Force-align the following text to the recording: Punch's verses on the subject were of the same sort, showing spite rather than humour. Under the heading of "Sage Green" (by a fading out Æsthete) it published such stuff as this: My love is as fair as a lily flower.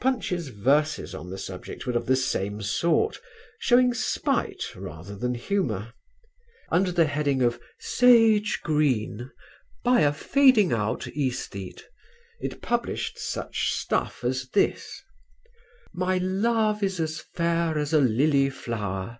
Punch's 0.00 0.50
verses 0.50 1.16
on 1.16 1.30
the 1.30 1.36
subject 1.36 1.84
were 1.84 1.94
of 1.94 2.06
the 2.06 2.14
same 2.14 2.62
sort, 2.62 3.20
showing 3.58 3.92
spite 3.92 4.72
rather 4.76 5.16
than 5.16 5.34
humour. 5.34 5.94
Under 6.70 6.92
the 6.92 7.06
heading 7.06 7.42
of 7.42 7.60
"Sage 7.80 8.60
Green" 8.62 9.32
(by 9.82 10.02
a 10.02 10.12
fading 10.12 10.72
out 10.72 11.00
Æsthete) 11.16 11.80
it 12.40 12.62
published 12.62 13.18
such 13.18 13.72
stuff 13.72 14.22
as 14.22 14.48
this: 14.50 15.02
My 15.92 16.18
love 16.18 16.84
is 16.84 17.00
as 17.00 17.18
fair 17.18 17.76
as 17.76 17.92
a 17.92 18.00
lily 18.00 18.50
flower. 18.50 19.18